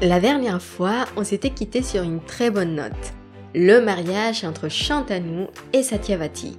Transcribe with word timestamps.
La 0.00 0.20
dernière 0.20 0.62
fois, 0.62 1.06
on 1.16 1.24
s'était 1.24 1.50
quitté 1.50 1.82
sur 1.82 2.04
une 2.04 2.20
très 2.20 2.50
bonne 2.50 2.76
note. 2.76 2.92
Le 3.52 3.80
mariage 3.80 4.44
entre 4.44 4.68
Shantanu 4.68 5.46
et 5.72 5.82
Satyavati. 5.82 6.56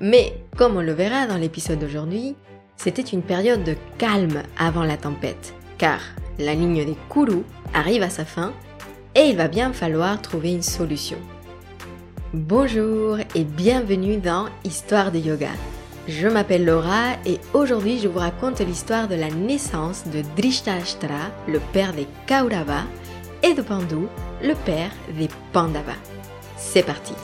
Mais, 0.00 0.32
comme 0.56 0.78
on 0.78 0.80
le 0.80 0.92
verra 0.92 1.26
dans 1.26 1.36
l'épisode 1.36 1.80
d'aujourd'hui, 1.80 2.34
c'était 2.78 3.02
une 3.02 3.20
période 3.20 3.62
de 3.62 3.76
calme 3.98 4.42
avant 4.58 4.84
la 4.84 4.96
tempête, 4.96 5.52
car 5.76 6.00
la 6.38 6.54
ligne 6.54 6.82
des 6.86 6.96
Kuru 7.10 7.42
arrive 7.74 8.02
à 8.02 8.08
sa 8.08 8.24
fin 8.24 8.54
et 9.14 9.26
il 9.28 9.36
va 9.36 9.48
bien 9.48 9.74
falloir 9.74 10.22
trouver 10.22 10.52
une 10.52 10.62
solution. 10.62 11.18
Bonjour 12.32 13.18
et 13.34 13.44
bienvenue 13.44 14.16
dans 14.16 14.46
Histoire 14.64 15.12
de 15.12 15.18
yoga. 15.18 15.50
Je 16.08 16.26
m'appelle 16.26 16.64
Laura 16.64 17.12
et 17.24 17.38
aujourd'hui 17.54 18.00
je 18.00 18.08
vous 18.08 18.18
raconte 18.18 18.60
l'histoire 18.60 19.06
de 19.06 19.14
la 19.14 19.30
naissance 19.30 20.04
de 20.06 20.22
Drishtarashtra, 20.36 21.30
le 21.46 21.60
père 21.72 21.92
des 21.92 22.08
Kaurava, 22.26 22.82
et 23.44 23.54
de 23.54 23.62
Pandu, 23.62 24.06
le 24.42 24.54
père 24.54 24.90
des 25.16 25.28
Pandavas. 25.52 25.92
C'est 26.56 26.82
parti 26.82 27.14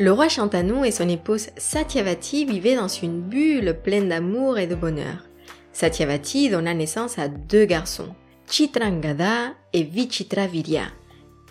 Le 0.00 0.12
roi 0.12 0.30
Shantanu 0.30 0.86
et 0.86 0.92
son 0.92 1.10
épouse 1.10 1.48
Satyavati 1.58 2.46
vivaient 2.46 2.74
dans 2.74 2.88
une 2.88 3.20
bulle 3.20 3.78
pleine 3.84 4.08
d'amour 4.08 4.56
et 4.56 4.66
de 4.66 4.74
bonheur. 4.74 5.28
Satyavati 5.74 6.48
donna 6.48 6.72
naissance 6.72 7.18
à 7.18 7.28
deux 7.28 7.66
garçons, 7.66 8.14
Chitrangada 8.48 9.52
et 9.74 9.82
Vichitravirya. 9.82 10.84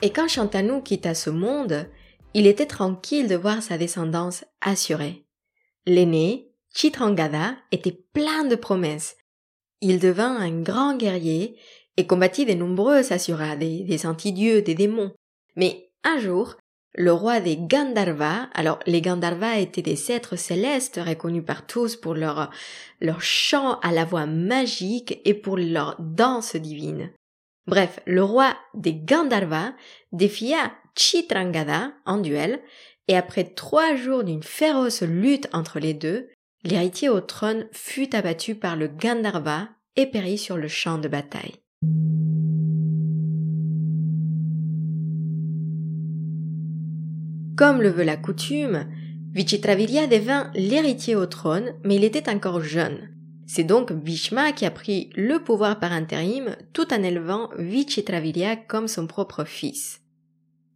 Et 0.02 0.10
quand 0.10 0.28
Shantanu 0.28 0.82
quitta 0.82 1.14
ce 1.14 1.30
monde, 1.30 1.88
il 2.34 2.48
était 2.48 2.66
tranquille 2.66 3.28
de 3.28 3.36
voir 3.36 3.62
sa 3.62 3.78
descendance 3.78 4.44
assurée. 4.62 5.28
L'aîné, 5.86 6.50
Chitrangada, 6.74 7.56
était 7.72 8.00
plein 8.14 8.46
de 8.46 8.56
promesses. 8.56 9.16
Il 9.82 10.00
devint 10.00 10.36
un 10.36 10.62
grand 10.62 10.98
guerrier 10.98 11.56
et 11.98 12.08
combattit 12.08 12.48
de 12.48 12.54
nombreux 12.54 13.14
assuras, 13.14 13.56
des, 13.56 13.84
des 13.84 14.08
antidieux, 14.08 14.64
des 14.64 14.74
démons. 14.74 15.14
Mais 15.56 15.92
un 16.04 16.18
jour, 16.18 16.56
le 16.96 17.14
roi 17.14 17.40
des 17.40 17.58
Gandharvas. 17.58 18.50
Alors, 18.54 18.80
les 18.86 19.02
Gandharvas 19.02 19.58
étaient 19.58 19.82
des 19.82 20.12
êtres 20.12 20.36
célestes 20.36 21.00
reconnus 21.04 21.44
par 21.46 21.66
tous 21.66 21.96
pour 21.96 22.16
leur, 22.16 22.52
chant 23.20 23.80
à 23.80 23.92
la 23.92 24.06
voix 24.06 24.26
magique 24.26 25.20
et 25.26 25.34
pour 25.34 25.58
leur 25.58 25.96
danse 26.00 26.56
divine. 26.56 27.12
Bref, 27.68 28.00
le 28.06 28.24
roi 28.24 28.56
des 28.74 28.94
Gandharvas 28.94 29.74
défia 30.12 30.72
Chitrangada 30.96 31.94
en 32.06 32.18
duel 32.18 32.60
et 33.08 33.16
après 33.16 33.44
trois 33.44 33.96
jours 33.96 34.24
d'une 34.24 34.44
féroce 34.44 35.04
lutte 35.04 35.48
entre 35.54 35.80
les 35.80 35.94
deux, 35.94 36.30
l'héritier 36.64 37.10
au 37.10 37.22
trône 37.22 37.68
fut 37.72 38.16
abattu 38.16 38.56
par 38.56 38.76
le 38.76 38.88
Gandharva 38.88 39.70
et 39.96 40.08
périt 40.08 40.38
sur 40.38 40.58
le 40.58 40.68
champ 40.68 40.98
de 40.98 41.08
bataille. 41.08 41.56
Comme 47.60 47.82
le 47.82 47.90
veut 47.90 48.06
la 48.06 48.16
coutume, 48.16 48.86
Vichitravirya 49.34 50.08
devint 50.08 50.50
l'héritier 50.56 51.18
au 51.18 51.26
trône, 51.26 51.74
mais 51.84 51.98
il 51.98 52.06
était 52.06 52.30
encore 52.30 52.62
jeune. 52.62 53.10
C'est 53.48 53.66
donc 53.66 53.92
Bhishma 53.92 54.54
qui 54.54 54.66
a 54.66 54.72
pris 54.72 55.10
le 55.18 55.44
pouvoir 55.44 55.78
par 55.78 55.92
intérim 55.92 56.56
tout 56.72 56.94
en 56.94 57.04
élevant 57.04 57.50
Vichitravirya 57.58 58.56
comme 58.56 58.88
son 58.88 59.08
propre 59.08 59.44
fils. 59.44 60.00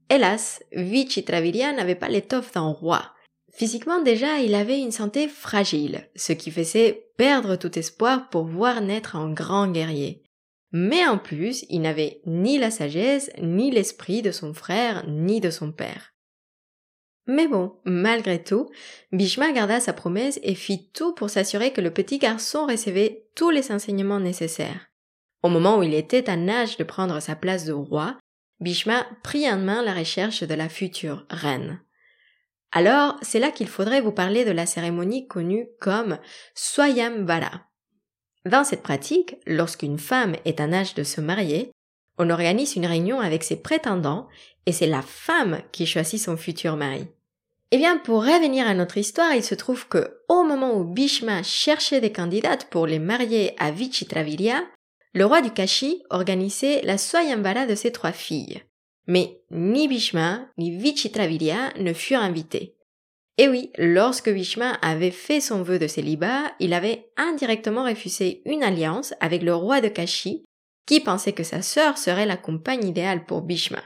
Hélas, 0.10 0.62
Vichitravirya 0.74 1.72
n'avait 1.72 1.96
pas 1.96 2.10
l'étoffe 2.10 2.52
d'un 2.52 2.68
roi. 2.68 3.14
Physiquement 3.54 4.02
déjà, 4.02 4.40
il 4.40 4.54
avait 4.54 4.82
une 4.82 4.92
santé 4.92 5.30
fragile, 5.30 6.10
ce 6.18 6.34
qui 6.34 6.52
faisait 6.52 7.06
perdre 7.16 7.56
tout 7.56 7.80
espoir 7.80 8.28
pour 8.28 8.44
voir 8.44 8.82
naître 8.82 9.16
un 9.16 9.32
grand 9.32 9.72
guerrier. 9.72 10.22
Mais 10.74 11.08
en 11.08 11.18
plus, 11.18 11.64
il 11.70 11.80
n'avait 11.80 12.20
ni 12.26 12.58
la 12.58 12.72
sagesse, 12.72 13.32
ni 13.42 13.72
l'esprit 13.72 14.22
de 14.22 14.32
son 14.32 14.54
frère, 14.54 15.06
ni 15.08 15.40
de 15.40 15.50
son 15.50 15.72
père. 15.72 16.13
Mais 17.26 17.48
bon, 17.48 17.78
malgré 17.86 18.44
tout, 18.44 18.70
Bhishma 19.12 19.52
garda 19.54 19.80
sa 19.80 19.94
promesse 19.94 20.40
et 20.44 20.56
fit 20.56 20.90
tout 20.92 21.14
pour 21.14 21.30
s'assurer 21.30 21.72
que 21.72 21.82
le 21.82 21.92
petit 21.92 22.18
garçon 22.18 22.66
recevait 22.66 23.26
tous 23.36 23.50
les 23.50 23.72
enseignements 23.72 24.20
nécessaires. 24.20 24.90
Au 25.42 25.50
moment 25.50 25.78
où 25.78 25.84
il 25.84 25.94
était 25.94 26.30
en 26.30 26.48
âge 26.50 26.78
de 26.78 26.84
prendre 26.84 27.20
sa 27.22 27.36
place 27.36 27.66
de 27.66 27.74
roi, 27.74 28.18
Bhishma 28.60 29.06
prit 29.24 29.50
en 29.50 29.58
main 29.58 29.82
la 29.84 29.94
recherche 29.94 30.44
de 30.44 30.54
la 30.54 30.70
future 30.70 31.26
reine. 31.30 31.82
Alors, 32.72 33.18
c'est 33.22 33.40
là 33.40 33.52
qu'il 33.52 33.68
faudrait 33.68 34.02
vous 34.02 34.12
parler 34.12 34.46
de 34.46 34.52
la 34.52 34.66
cérémonie 34.66 35.28
connue 35.28 35.68
comme 35.80 36.18
Swayamvara. 36.56 37.62
Dans 38.46 38.64
cette 38.64 38.84
pratique, 38.84 39.36
lorsqu'une 39.46 40.00
femme 40.00 40.36
est 40.44 40.60
en 40.60 40.74
âge 40.74 40.96
de 40.96 41.04
se 41.04 41.22
marier, 41.22 41.72
on 42.18 42.30
organise 42.30 42.76
une 42.76 42.86
réunion 42.86 43.20
avec 43.20 43.44
ses 43.44 43.56
prétendants 43.56 44.28
et 44.66 44.72
c'est 44.72 44.88
la 44.88 45.02
femme 45.02 45.62
qui 45.72 45.86
choisit 45.86 46.20
son 46.20 46.38
futur 46.38 46.76
mari. 46.76 47.08
Eh 47.72 47.78
bien, 47.78 47.98
pour 47.98 48.22
revenir 48.24 48.68
à 48.68 48.76
notre 48.76 48.98
histoire, 48.98 49.34
il 49.34 49.44
se 49.44 49.56
trouve 49.56 49.88
que, 49.88 50.20
au 50.30 50.44
moment 50.44 50.76
où 50.78 50.84
Bhishma 50.84 51.42
cherchait 51.42 52.02
des 52.02 52.12
candidates 52.12 52.66
pour 52.70 52.86
les 52.86 53.00
marier 53.00 53.56
à 53.58 53.72
Vichitravirya, 53.72 54.62
le 55.16 55.26
roi 55.26 55.42
du 55.42 55.52
Kashi 55.52 56.04
organisait 56.10 56.82
la 56.84 56.98
Swayamvara 56.98 57.66
de 57.66 57.76
ses 57.76 57.92
trois 57.92 58.12
filles. 58.12 58.62
Mais 59.08 59.42
ni 59.50 59.88
Bhishma 59.88 60.48
ni 60.58 60.78
Vichitravirya 60.78 61.74
ne 61.80 61.94
furent 61.94 62.22
invités. 62.22 62.76
Et 63.40 63.48
oui, 63.48 63.72
lorsque 63.78 64.32
Bhishma 64.32 64.74
avait 64.84 65.12
fait 65.12 65.42
son 65.42 65.64
vœu 65.64 65.80
de 65.80 65.88
célibat, 65.88 66.54
il 66.60 66.74
avait 66.74 67.10
indirectement 67.18 67.86
refusé 67.86 68.44
une 68.46 68.64
alliance 68.64 69.16
avec 69.20 69.42
le 69.42 69.56
roi 69.56 69.82
de 69.82 69.88
Kashi, 69.88 70.46
qui 70.86 71.00
pensait 71.00 71.34
que 71.34 71.44
sa 71.44 71.62
sœur 71.64 71.98
serait 71.98 72.28
la 72.28 72.38
compagne 72.38 72.86
idéale 72.86 73.26
pour 73.26 73.42
Bhishma. 73.42 73.82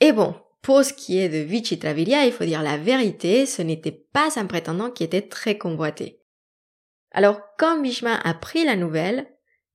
Et 0.00 0.12
bon, 0.12 0.34
pour 0.62 0.84
ce 0.84 0.92
qui 0.92 1.18
est 1.18 1.28
de 1.28 1.38
Vichitravirya, 1.38 2.26
il 2.26 2.32
faut 2.32 2.44
dire 2.44 2.62
la 2.62 2.76
vérité, 2.76 3.46
ce 3.46 3.62
n'était 3.62 4.04
pas 4.12 4.38
un 4.38 4.46
prétendant 4.46 4.90
qui 4.90 5.04
était 5.04 5.28
très 5.28 5.56
convoité. 5.56 6.20
Alors, 7.12 7.40
quand 7.58 7.80
Bhishma 7.80 8.16
apprit 8.16 8.64
la 8.64 8.76
nouvelle, 8.76 9.26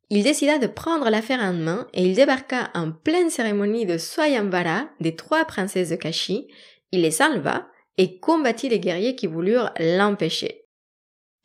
il 0.10 0.24
décida 0.24 0.60
de 0.60 0.68
prendre 0.68 1.10
l'affaire 1.10 1.42
en 1.42 1.54
main 1.54 1.88
et 1.94 2.04
il 2.04 2.16
débarqua 2.16 2.70
en 2.76 2.92
pleine 2.92 3.30
cérémonie 3.30 3.86
de 3.86 3.98
Swayamvara 3.98 4.90
des 5.00 5.16
trois 5.16 5.46
princesses 5.46 5.90
de 5.90 5.96
Kashi, 5.96 6.48
il 6.92 7.02
les 7.02 7.22
enleva 7.22 7.68
et 7.98 8.20
combattit 8.20 8.70
les 8.70 8.80
guerriers 8.80 9.16
qui 9.16 9.28
voulurent 9.28 9.74
l'empêcher. 9.80 10.65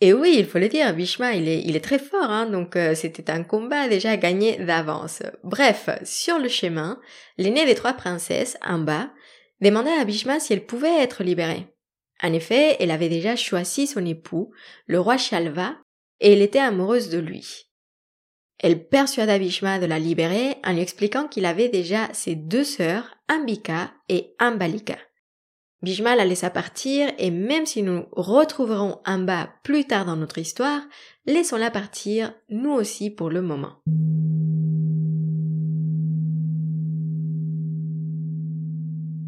Et 0.03 0.15
oui, 0.15 0.37
il 0.38 0.47
faut 0.47 0.59
le 0.59 0.69
dire, 0.69 0.94
Bhishma, 0.94 1.34
il 1.34 1.47
est, 1.47 1.61
il 1.61 1.77
est 1.77 1.84
très 1.84 1.99
fort, 1.99 2.31
hein, 2.31 2.47
donc 2.47 2.75
euh, 2.75 2.94
c'était 2.94 3.31
un 3.31 3.43
combat 3.43 3.87
déjà 3.87 4.16
gagné 4.16 4.56
d'avance. 4.56 5.22
Bref, 5.44 5.91
sur 6.05 6.38
le 6.38 6.49
chemin, 6.49 6.99
l'aînée 7.37 7.66
des 7.66 7.75
trois 7.75 7.93
princesses, 7.93 8.56
bas, 8.78 9.10
demanda 9.60 9.91
à 10.00 10.05
Bhishma 10.06 10.41
si 10.41 10.55
elle 10.55 10.65
pouvait 10.65 11.03
être 11.03 11.22
libérée. 11.22 11.66
En 12.22 12.33
effet, 12.33 12.77
elle 12.81 12.91
avait 12.91 13.10
déjà 13.10 13.37
choisi 13.37 13.87
son 13.87 14.05
époux, 14.06 14.53
le 14.87 15.00
roi 15.00 15.19
Shalva, 15.19 15.77
et 16.21 16.33
elle 16.33 16.43
était 16.43 16.59
amoureuse 16.59 17.10
de 17.10 17.19
lui. 17.19 17.66
Elle 18.59 18.87
persuada 18.89 19.39
Bhishma 19.39 19.78
de 19.78 19.87
la 19.87 19.99
libérer 19.99 20.56
en 20.65 20.72
lui 20.72 20.81
expliquant 20.81 21.28
qu'il 21.28 21.44
avait 21.44 21.69
déjà 21.69 22.09
ses 22.12 22.34
deux 22.34 22.65
sœurs, 22.65 23.16
Ambika 23.31 23.93
et 24.09 24.34
Ambalika. 24.39 24.99
Bhishma 25.83 26.15
la 26.15 26.27
laissa 26.27 26.51
partir 26.51 27.11
et 27.19 27.31
même 27.31 27.65
si 27.65 27.83
nous 27.83 28.05
retrouverons 28.13 28.99
bas 29.07 29.49
plus 29.63 29.87
tard 29.87 30.05
dans 30.05 30.17
notre 30.17 30.37
histoire, 30.37 30.83
laissons-la 31.25 31.71
partir, 31.71 32.35
nous 32.51 32.73
aussi 32.73 33.09
pour 33.09 33.31
le 33.31 33.41
moment. 33.41 33.77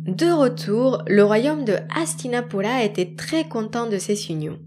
De 0.06 0.30
retour, 0.30 1.02
le 1.06 1.24
royaume 1.24 1.64
de 1.64 1.76
Hastinapura 1.96 2.82
était 2.84 3.14
très 3.16 3.48
content 3.48 3.86
de 3.88 3.96
ses 3.96 4.30
unions. 4.30 4.58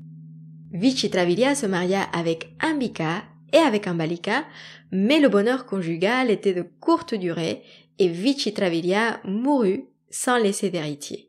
Vichitravirya 0.71 1.53
se 1.53 1.67
maria 1.67 2.01
avec 2.01 2.55
Ambika 2.63 3.23
et 3.53 3.57
avec 3.57 3.85
Ambalika, 3.85 4.43
mais 4.91 5.19
le 5.19 5.29
bonheur 5.29 5.67
conjugal 5.67 6.31
était 6.31 6.55
de 6.55 6.65
courte 6.79 7.13
durée 7.13 7.61
et 7.99 8.07
Vichitravirya 8.07 9.19
mourut 9.23 9.85
sans 10.09 10.37
laisser 10.37 10.71
d'héritier. 10.71 11.24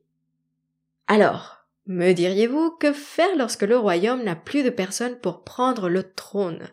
Alors, 1.07 1.59
me 1.87 2.13
diriez-vous 2.13 2.73
que 2.81 2.93
faire 2.93 3.37
lorsque 3.37 3.63
le 3.63 3.79
royaume 3.79 4.25
n'a 4.25 4.35
plus 4.35 4.65
de 4.65 4.71
personne 4.71 5.19
pour 5.21 5.45
prendre 5.45 5.89
le 5.89 6.13
trône? 6.13 6.69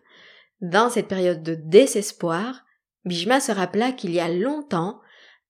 Dans 0.61 0.89
cette 0.89 1.07
période 1.07 1.43
de 1.43 1.55
désespoir, 1.55 2.63
Bhishma 3.05 3.39
se 3.39 3.51
rappela 3.51 3.91
qu'il 3.91 4.11
y 4.11 4.19
a 4.19 4.29
longtemps, 4.29 5.01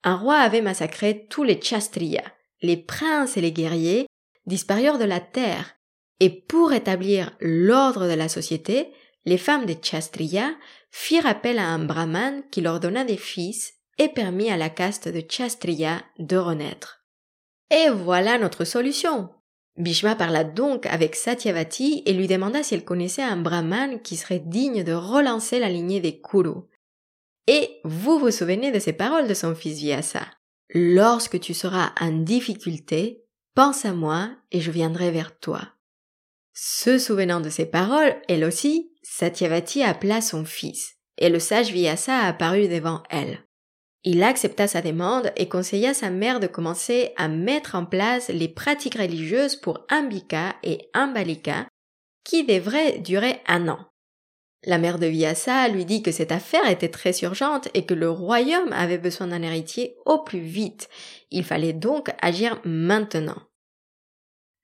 un 0.03 0.18
roi 0.18 0.35
avait 0.35 0.62
massacré 0.62 1.27
tous 1.30 1.44
les 1.44 1.62
Chastriyas, 1.62 2.33
les 2.62 2.77
princes 2.77 3.38
et 3.38 3.41
les 3.41 3.53
guerriers, 3.53 4.07
disparurent 4.45 4.97
de 4.97 5.06
la 5.06 5.21
terre, 5.21 5.75
et 6.19 6.30
pour 6.30 6.74
établir 6.74 7.38
l'ordre 7.39 8.07
de 8.07 8.13
la 8.13 8.27
société, 8.27 8.91
les 9.25 9.38
femmes 9.38 9.65
des 9.65 9.77
Chastriyas 9.81 10.51
firent 10.91 11.25
appel 11.25 11.57
à 11.57 11.68
un 11.68 11.80
brahman 11.80 12.44
qui 12.51 12.59
leur 12.59 12.80
donna 12.80 13.06
des 13.06 13.18
fils 13.18 13.75
et 13.97 14.09
permit 14.09 14.51
à 14.51 14.57
la 14.57 14.69
caste 14.69 15.07
de 15.07 15.24
Chastriya 15.27 16.01
de 16.19 16.35
renaître. 16.35 17.03
Et 17.74 17.90
voilà 17.90 18.38
notre 18.38 18.66
solution. 18.66 19.30
Bhishma 19.78 20.16
parla 20.16 20.44
donc 20.44 20.86
avec 20.86 21.16
Satyavati 21.16 22.04
et 22.06 22.14
lui 22.14 22.28
demanda 22.28 22.62
si 22.62 22.75
elle 22.75 22.86
connaissait 22.86 23.24
un 23.24 23.38
brahman 23.38 24.00
qui 24.00 24.16
serait 24.16 24.44
digne 24.46 24.84
de 24.84 24.94
relancer 24.94 25.58
la 25.58 25.70
lignée 25.70 26.00
des 26.00 26.22
Kuru. 26.22 26.62
Et 27.48 27.80
vous 27.84 28.20
vous 28.20 28.30
souvenez 28.30 28.72
de 28.72 28.78
ces 28.78 28.94
paroles 28.94 29.28
de 29.28 29.34
son 29.34 29.56
fils 29.56 29.80
Vyasa. 29.80 30.28
Lorsque 30.70 31.40
tu 31.40 31.56
seras 31.56 31.94
en 32.00 32.12
difficulté, 32.12 33.25
pense 33.56 33.86
à 33.86 33.94
moi 33.94 34.30
et 34.52 34.62
je 34.62 34.69
viendrai 34.69 35.10
vers 35.10 35.40
toi. 35.40 35.62
Se 36.54 37.00
souvenant 37.00 37.42
de 37.42 37.50
ces 37.50 37.66
paroles, 37.66 38.16
elle 38.28 38.46
aussi, 38.46 38.92
Satyavati 39.02 39.81
appela 39.81 40.22
son 40.22 40.46
fils, 40.46 40.98
et 41.18 41.30
le 41.30 41.40
sage 41.40 41.72
Vyasa 41.72 42.19
apparut 42.19 42.68
devant 42.68 43.02
elle. 43.10 43.44
Il 44.04 44.22
accepta 44.22 44.68
sa 44.68 44.82
demande 44.82 45.32
et 45.38 45.48
conseilla 45.48 45.94
sa 45.94 46.10
mère 46.10 46.42
de 46.42 46.48
commencer 46.48 47.14
à 47.16 47.30
mettre 47.30 47.76
en 47.76 47.86
place 47.86 48.28
les 48.28 48.50
pratiques 48.50 48.98
religieuses 48.98 49.56
pour 49.56 49.86
Ambika 49.90 50.56
et 50.62 50.90
Ambalika, 50.94 51.68
qui 52.26 52.44
devraient 52.44 53.00
durer 53.00 53.40
un 53.48 53.70
an. 53.70 53.80
La 54.66 54.78
mère 54.78 55.00
de 55.00 55.08
Vyasa 55.08 55.68
lui 55.68 55.86
dit 55.86 56.04
que 56.04 56.12
cette 56.12 56.32
affaire 56.32 56.70
était 56.70 56.90
très 56.90 57.18
urgente 57.22 57.68
et 57.74 57.86
que 57.86 57.94
le 57.94 58.10
royaume 58.10 58.72
avait 58.72 58.98
besoin 58.98 59.28
d'un 59.28 59.42
héritier 59.42 59.96
au 60.06 60.20
plus 60.20 60.40
vite. 60.40 60.90
Il 61.32 61.44
fallait 61.44 61.74
donc 61.74 62.12
agir 62.22 62.62
maintenant. 62.64 63.42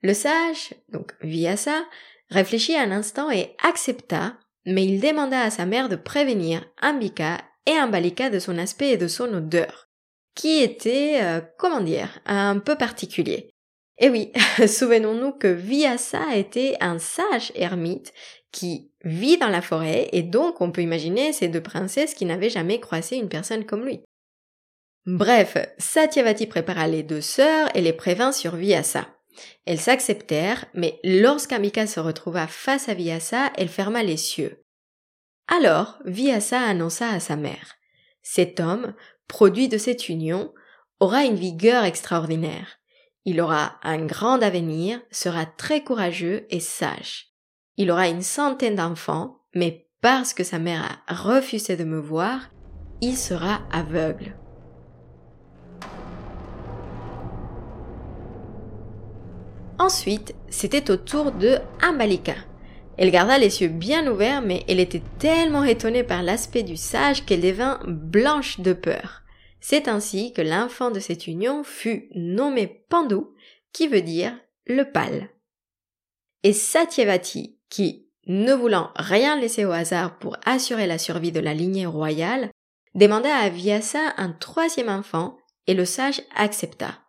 Le 0.02 0.14
sage, 0.14 0.74
donc 0.90 1.14
Vyasa, 1.22 1.86
réfléchit 2.30 2.78
un 2.78 2.92
instant 2.92 3.30
et 3.30 3.56
accepta, 3.62 4.38
mais 4.66 4.86
il 4.86 5.02
demanda 5.02 5.42
à 5.42 5.50
sa 5.50 5.66
mère 5.66 5.90
de 5.90 5.98
prévenir 5.98 6.66
Ambika 6.82 7.40
et 7.70 7.80
Ambalika 7.80 8.30
de 8.30 8.40
son 8.40 8.58
aspect 8.58 8.90
et 8.90 8.98
de 8.98 9.08
son 9.08 9.32
odeur, 9.34 9.90
qui 10.36 10.62
était, 10.62 11.20
euh, 11.22 11.40
comment 11.58 11.82
dire, 11.82 12.20
un 12.26 12.58
peu 12.58 12.76
particulier. 12.76 13.52
Et 14.00 14.10
oui, 14.10 14.32
souvenons-nous 14.68 15.34
que 15.34 15.48
Vyasa 15.48 16.36
était 16.36 16.76
un 16.80 16.98
sage 16.98 17.52
ermite 17.54 18.12
qui 18.52 18.92
vit 19.04 19.38
dans 19.38 19.50
la 19.50 19.62
forêt 19.62 20.10
et 20.12 20.24
donc 20.24 20.62
on 20.62 20.72
peut 20.72 20.82
imaginer 20.82 21.32
ces 21.32 21.48
deux 21.48 21.62
princesses 21.62 22.16
qui 22.16 22.26
n'avaient 22.26 22.50
jamais 22.50 22.80
croisé 22.80 23.18
une 23.18 23.30
personne 23.30 23.66
comme 23.66 23.86
lui. 23.86 24.02
Bref, 25.06 25.58
Satyavati 25.78 26.48
prépara 26.48 26.88
les 26.88 27.04
deux 27.04 27.22
sœurs 27.22 27.70
et 27.76 27.82
les 27.82 27.94
prévint 27.94 28.32
sur 28.32 28.56
Vyasa. 28.56 29.08
Elles 29.66 29.80
s'acceptèrent, 29.80 30.66
mais 30.74 31.00
lorsqu'Amika 31.04 31.86
se 31.86 32.00
retrouva 32.00 32.48
face 32.48 32.90
à 32.90 32.94
Vyasa, 32.94 33.52
elle 33.58 33.70
ferma 33.70 34.04
les 34.04 34.18
cieux. 34.18 34.62
Alors 35.52 35.98
Vyasa 36.06 36.62
annonça 36.62 37.10
à 37.10 37.20
sa 37.20 37.36
mère. 37.36 37.76
Cet 38.22 38.60
homme, 38.60 38.94
produit 39.28 39.68
de 39.68 39.80
cette 39.80 40.08
union, 40.08 40.54
aura 41.00 41.24
une 41.24 41.36
vigueur 41.36 41.86
extraordinaire. 41.86 42.78
Il 43.26 43.42
aura 43.42 43.80
un 43.82 44.06
grand 44.06 44.44
avenir, 44.44 45.02
sera 45.10 45.48
très 45.48 45.84
courageux 45.84 46.46
et 46.52 46.60
sage. 46.60 47.34
Il 47.78 47.90
aura 47.90 48.08
une 48.08 48.22
centaine 48.22 48.76
d'enfants, 48.76 49.40
mais 49.56 49.88
parce 50.02 50.36
que 50.36 50.44
sa 50.44 50.60
mère 50.60 51.02
a 51.08 51.16
refusé 51.16 51.76
de 51.76 51.84
me 51.84 52.00
voir, 52.00 52.52
il 53.02 53.18
sera 53.18 53.62
aveugle. 53.72 54.36
Ensuite, 59.80 60.36
c'était 60.50 60.92
au 60.92 60.98
tour 60.98 61.32
de 61.32 61.58
Amalika. 61.82 62.36
Elle 63.00 63.12
garda 63.12 63.38
les 63.38 63.62
yeux 63.62 63.70
bien 63.70 64.06
ouverts, 64.12 64.42
mais 64.42 64.66
elle 64.68 64.82
était 64.82 65.02
tellement 65.20 65.64
étonnée 65.64 66.04
par 66.04 66.22
l'aspect 66.22 66.64
du 66.64 66.76
sage 66.76 67.26
qu'elle 67.26 67.40
devint 67.40 67.80
blanche 67.88 68.60
de 68.60 68.74
peur. 68.74 69.22
C'est 69.62 69.88
ainsi 69.88 70.34
que 70.34 70.42
l'enfant 70.42 70.92
de 70.92 71.00
cette 71.00 71.26
union 71.26 71.64
fut 71.64 72.10
nommé 72.14 72.68
Pandu, 72.90 73.22
qui 73.72 73.88
veut 73.88 74.02
dire 74.02 74.38
le 74.66 74.84
pâle. 74.84 75.30
Et 76.44 76.52
Satyavati, 76.52 77.58
qui, 77.70 78.10
ne 78.28 78.54
voulant 78.54 78.92
rien 78.98 79.40
laisser 79.40 79.64
au 79.64 79.72
hasard 79.72 80.20
pour 80.20 80.36
assurer 80.44 80.86
la 80.86 80.98
survie 80.98 81.32
de 81.32 81.40
la 81.40 81.54
lignée 81.54 81.86
royale, 81.86 82.52
demanda 82.96 83.34
à 83.34 83.48
Vyasa 83.48 84.14
un 84.18 84.34
troisième 84.34 84.90
enfant, 84.90 85.38
et 85.68 85.74
le 85.74 85.86
sage 85.86 86.22
accepta. 86.36 87.00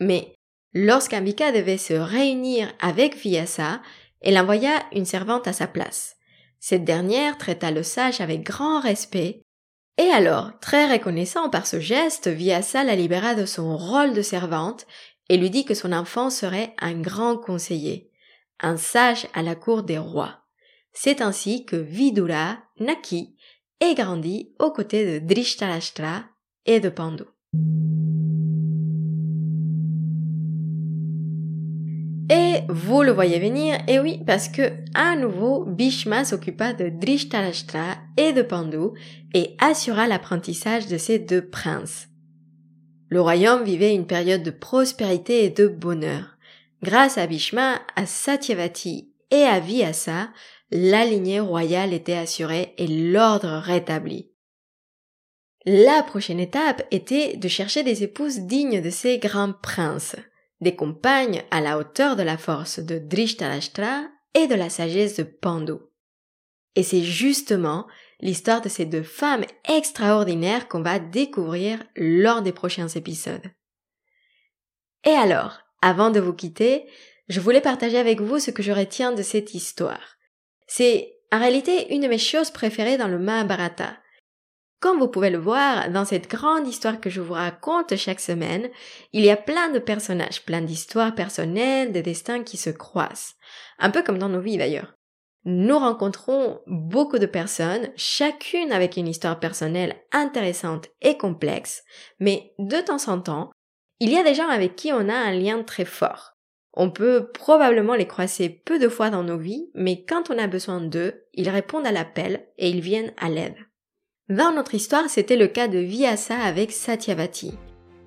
Mais 0.00 0.34
lorsqu'Ambika 0.72 1.52
devait 1.52 1.76
se 1.76 1.92
réunir 1.92 2.72
avec 2.80 3.14
Vyasa, 3.14 3.82
elle 4.22 4.38
envoya 4.38 4.82
une 4.92 5.04
servante 5.04 5.48
à 5.48 5.52
sa 5.52 5.66
place. 5.66 6.16
Cette 6.60 6.84
dernière 6.84 7.38
traita 7.38 7.70
le 7.70 7.82
sage 7.82 8.20
avec 8.20 8.42
grand 8.42 8.80
respect, 8.80 9.42
et 9.98 10.08
alors, 10.08 10.58
très 10.60 10.90
reconnaissant 10.90 11.50
par 11.50 11.66
ce 11.66 11.78
geste, 11.78 12.28
Vyasa 12.28 12.82
la 12.82 12.96
libéra 12.96 13.34
de 13.34 13.44
son 13.44 13.76
rôle 13.76 14.14
de 14.14 14.22
servante 14.22 14.86
et 15.28 15.36
lui 15.36 15.50
dit 15.50 15.64
que 15.64 15.74
son 15.74 15.92
enfant 15.92 16.30
serait 16.30 16.74
un 16.80 16.94
grand 16.94 17.36
conseiller, 17.36 18.10
un 18.60 18.76
sage 18.76 19.26
à 19.34 19.42
la 19.42 19.54
cour 19.54 19.82
des 19.82 19.98
rois. 19.98 20.38
C'est 20.92 21.20
ainsi 21.20 21.64
que 21.64 21.76
Vidura 21.76 22.58
naquit 22.80 23.36
et 23.80 23.94
grandit 23.94 24.54
aux 24.58 24.70
côtés 24.70 25.20
de 25.20 25.26
Drishtarashtra 25.26 26.24
et 26.66 26.80
de 26.80 26.88
Pandu. 26.88 27.24
Et 32.30 32.61
vous 32.72 33.02
le 33.02 33.12
voyez 33.12 33.38
venir, 33.38 33.78
et 33.86 34.00
oui, 34.00 34.20
parce 34.26 34.48
que, 34.48 34.72
à 34.94 35.14
nouveau, 35.16 35.64
Bhishma 35.64 36.24
s'occupa 36.24 36.72
de 36.72 36.88
Drishtarashtra 36.88 37.96
et 38.16 38.32
de 38.32 38.42
Pandu 38.42 38.98
et 39.34 39.56
assura 39.60 40.06
l'apprentissage 40.06 40.86
de 40.86 40.96
ces 40.96 41.18
deux 41.18 41.46
princes. 41.46 42.08
Le 43.08 43.20
royaume 43.20 43.62
vivait 43.62 43.94
une 43.94 44.06
période 44.06 44.42
de 44.42 44.50
prospérité 44.50 45.44
et 45.44 45.50
de 45.50 45.68
bonheur. 45.68 46.38
Grâce 46.82 47.18
à 47.18 47.26
Bhishma, 47.26 47.80
à 47.94 48.06
Satyavati 48.06 49.12
et 49.30 49.42
à 49.42 49.60
Vyasa, 49.60 50.30
la 50.70 51.04
lignée 51.04 51.40
royale 51.40 51.92
était 51.92 52.16
assurée 52.16 52.74
et 52.78 52.86
l'ordre 52.86 53.58
rétabli. 53.58 54.30
La 55.66 56.02
prochaine 56.02 56.40
étape 56.40 56.82
était 56.90 57.36
de 57.36 57.48
chercher 57.48 57.82
des 57.82 58.02
épouses 58.02 58.40
dignes 58.40 58.80
de 58.80 58.90
ces 58.90 59.18
grands 59.18 59.52
princes 59.52 60.16
des 60.62 60.76
compagnes 60.76 61.42
à 61.50 61.60
la 61.60 61.76
hauteur 61.76 62.16
de 62.16 62.22
la 62.22 62.38
force 62.38 62.78
de 62.78 62.98
Drishtarashtra 62.98 64.04
et 64.34 64.46
de 64.46 64.54
la 64.54 64.70
sagesse 64.70 65.16
de 65.16 65.24
Pandu. 65.24 65.74
Et 66.76 66.82
c'est 66.82 67.02
justement 67.02 67.86
l'histoire 68.20 68.62
de 68.62 68.68
ces 68.68 68.86
deux 68.86 69.02
femmes 69.02 69.44
extraordinaires 69.68 70.68
qu'on 70.68 70.80
va 70.80 70.98
découvrir 70.98 71.82
lors 71.96 72.42
des 72.42 72.52
prochains 72.52 72.88
épisodes. 72.88 73.50
Et 75.04 75.10
alors, 75.10 75.58
avant 75.82 76.10
de 76.10 76.20
vous 76.20 76.32
quitter, 76.32 76.86
je 77.28 77.40
voulais 77.40 77.60
partager 77.60 77.98
avec 77.98 78.20
vous 78.20 78.38
ce 78.38 78.52
que 78.52 78.62
je 78.62 78.72
retiens 78.72 79.12
de 79.12 79.22
cette 79.22 79.54
histoire. 79.54 80.16
C'est 80.68 81.12
en 81.32 81.40
réalité 81.40 81.92
une 81.92 82.02
de 82.02 82.08
mes 82.08 82.18
choses 82.18 82.50
préférées 82.50 82.98
dans 82.98 83.08
le 83.08 83.18
Mahabharata. 83.18 83.96
Comme 84.82 84.98
vous 84.98 85.06
pouvez 85.06 85.30
le 85.30 85.38
voir, 85.38 85.90
dans 85.90 86.04
cette 86.04 86.28
grande 86.28 86.66
histoire 86.66 87.00
que 87.00 87.08
je 87.08 87.20
vous 87.20 87.34
raconte 87.34 87.94
chaque 87.94 88.18
semaine, 88.18 88.68
il 89.12 89.24
y 89.24 89.30
a 89.30 89.36
plein 89.36 89.68
de 89.68 89.78
personnages, 89.78 90.44
plein 90.44 90.60
d'histoires 90.60 91.14
personnelles, 91.14 91.92
de 91.92 92.00
destins 92.00 92.42
qui 92.42 92.56
se 92.56 92.68
croisent. 92.68 93.36
Un 93.78 93.90
peu 93.90 94.02
comme 94.02 94.18
dans 94.18 94.28
nos 94.28 94.40
vies 94.40 94.58
d'ailleurs. 94.58 94.94
Nous 95.44 95.78
rencontrons 95.78 96.62
beaucoup 96.66 97.20
de 97.20 97.26
personnes, 97.26 97.90
chacune 97.94 98.72
avec 98.72 98.96
une 98.96 99.06
histoire 99.06 99.38
personnelle 99.38 99.94
intéressante 100.10 100.88
et 101.00 101.16
complexe, 101.16 101.84
mais 102.18 102.52
de 102.58 102.80
temps 102.80 103.08
en 103.08 103.20
temps, 103.20 103.52
il 104.00 104.10
y 104.10 104.18
a 104.18 104.24
des 104.24 104.34
gens 104.34 104.48
avec 104.48 104.74
qui 104.74 104.92
on 104.92 105.08
a 105.08 105.14
un 105.14 105.32
lien 105.32 105.62
très 105.62 105.84
fort. 105.84 106.32
On 106.72 106.90
peut 106.90 107.30
probablement 107.32 107.94
les 107.94 108.08
croiser 108.08 108.48
peu 108.48 108.80
de 108.80 108.88
fois 108.88 109.10
dans 109.10 109.22
nos 109.22 109.38
vies, 109.38 109.70
mais 109.74 110.04
quand 110.04 110.30
on 110.30 110.38
a 110.38 110.48
besoin 110.48 110.80
d'eux, 110.80 111.22
ils 111.34 111.50
répondent 111.50 111.86
à 111.86 111.92
l'appel 111.92 112.48
et 112.58 112.68
ils 112.68 112.80
viennent 112.80 113.12
à 113.16 113.28
l'aide. 113.28 113.54
Dans 114.32 114.50
notre 114.50 114.74
histoire, 114.74 115.10
c'était 115.10 115.36
le 115.36 115.46
cas 115.46 115.68
de 115.68 115.76
Vyasa 115.76 116.38
avec 116.38 116.72
Satyavati. 116.72 117.52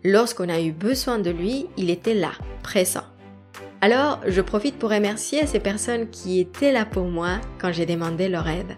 Lorsqu'on 0.04 0.50
a 0.50 0.60
eu 0.60 0.72
besoin 0.72 1.20
de 1.20 1.30
lui, 1.30 1.68
il 1.78 1.92
était 1.92 2.16
là, 2.16 2.32
pressant. 2.64 3.04
Alors, 3.80 4.20
je 4.26 4.42
profite 4.42 4.80
pour 4.80 4.90
remercier 4.90 5.46
ces 5.46 5.60
personnes 5.60 6.10
qui 6.10 6.40
étaient 6.40 6.72
là 6.72 6.84
pour 6.84 7.06
moi 7.06 7.40
quand 7.60 7.72
j'ai 7.72 7.86
demandé 7.86 8.28
leur 8.28 8.48
aide. 8.48 8.76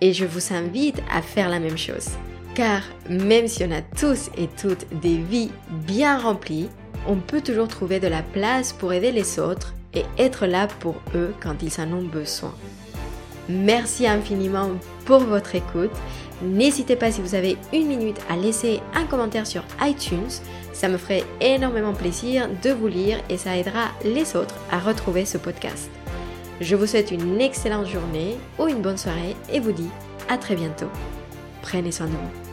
Et 0.00 0.12
je 0.12 0.24
vous 0.24 0.52
invite 0.52 1.00
à 1.14 1.22
faire 1.22 1.48
la 1.48 1.60
même 1.60 1.78
chose. 1.78 2.08
Car 2.56 2.82
même 3.08 3.46
si 3.46 3.62
on 3.62 3.70
a 3.70 3.82
tous 3.82 4.28
et 4.36 4.48
toutes 4.60 4.88
des 5.00 5.18
vies 5.18 5.52
bien 5.86 6.18
remplies, 6.18 6.70
on 7.06 7.18
peut 7.18 7.40
toujours 7.40 7.68
trouver 7.68 8.00
de 8.00 8.08
la 8.08 8.24
place 8.24 8.72
pour 8.72 8.92
aider 8.92 9.12
les 9.12 9.38
autres 9.38 9.74
et 9.94 10.02
être 10.18 10.44
là 10.44 10.66
pour 10.80 10.96
eux 11.14 11.32
quand 11.40 11.62
ils 11.62 11.80
en 11.80 11.92
ont 11.92 12.02
besoin. 12.02 12.52
Merci 13.48 14.08
infiniment 14.08 14.70
pour 15.04 15.20
votre 15.20 15.54
écoute 15.54 15.96
N'hésitez 16.42 16.96
pas 16.96 17.12
si 17.12 17.20
vous 17.20 17.34
avez 17.34 17.56
une 17.72 17.86
minute 17.86 18.18
à 18.28 18.36
laisser 18.36 18.80
un 18.94 19.04
commentaire 19.04 19.46
sur 19.46 19.62
iTunes. 19.82 20.30
Ça 20.72 20.88
me 20.88 20.96
ferait 20.96 21.24
énormément 21.40 21.92
plaisir 21.92 22.48
de 22.62 22.70
vous 22.70 22.86
lire 22.86 23.18
et 23.28 23.36
ça 23.36 23.56
aidera 23.56 23.88
les 24.04 24.36
autres 24.36 24.54
à 24.70 24.78
retrouver 24.78 25.26
ce 25.26 25.38
podcast. 25.38 25.90
Je 26.60 26.76
vous 26.76 26.86
souhaite 26.86 27.10
une 27.10 27.40
excellente 27.40 27.86
journée 27.86 28.36
ou 28.58 28.68
une 28.68 28.82
bonne 28.82 28.98
soirée 28.98 29.36
et 29.52 29.60
vous 29.60 29.72
dis 29.72 29.90
à 30.28 30.38
très 30.38 30.54
bientôt. 30.54 30.90
Prenez 31.62 31.92
soin 31.92 32.06
de 32.06 32.12
vous. 32.12 32.49